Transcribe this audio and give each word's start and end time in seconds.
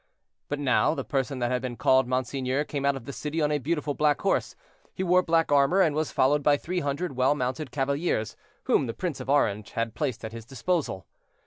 But 0.49 0.57
now 0.57 0.95
the 0.95 1.03
person 1.03 1.37
that 1.37 1.51
had 1.51 1.61
been 1.61 1.75
called 1.75 2.07
monseigneur 2.07 2.63
came 2.63 2.85
out 2.85 2.95
of 2.95 3.05
the 3.05 3.13
city 3.13 3.39
on 3.39 3.51
a 3.51 3.59
beautiful 3.59 3.93
black 3.93 4.19
horse. 4.21 4.55
He 4.95 5.03
wore 5.03 5.21
black 5.21 5.51
armor, 5.51 5.79
and 5.81 5.95
was 5.95 6.11
followed 6.11 6.41
by 6.41 6.57
three 6.57 6.79
hundred 6.79 7.15
well 7.15 7.35
mounted 7.35 7.69
cavaliers, 7.69 8.35
whom 8.63 8.87
the 8.87 8.95
Prince 8.95 9.19
of 9.19 9.29
Orange 9.29 9.73
had 9.73 9.93
placed 9.93 10.25
at 10.25 10.31
his 10.33 10.43
disposal. 10.43 11.05